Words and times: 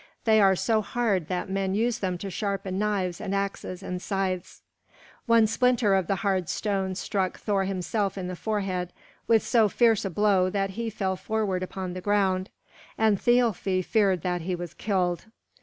They 0.25 0.41
are 0.41 0.55
so 0.55 0.81
hard 0.81 1.27
that 1.27 1.47
men 1.47 1.75
use 1.75 1.99
them 1.99 2.17
to 2.17 2.31
sharpen 2.31 2.79
knives 2.79 3.21
and 3.21 3.35
axes 3.35 3.83
and 3.83 4.01
scythes. 4.01 4.63
One 5.27 5.45
splinter 5.45 5.93
of 5.93 6.07
the 6.07 6.15
hard 6.25 6.49
stone 6.49 6.95
struck 6.95 7.37
Thor 7.37 7.65
himself 7.65 8.17
in 8.17 8.27
the 8.27 8.35
forehead, 8.35 8.93
with 9.27 9.43
so 9.43 9.69
fierce 9.69 10.03
a 10.03 10.09
blow 10.09 10.49
that 10.49 10.71
he 10.71 10.89
fell 10.89 11.15
forward 11.17 11.61
upon 11.61 11.93
the 11.93 12.01
ground, 12.01 12.49
and 12.97 13.19
Thialfi 13.21 13.83
feared 13.85 14.23
that 14.23 14.41
he 14.41 14.55
was 14.55 14.73
killed. 14.73 15.25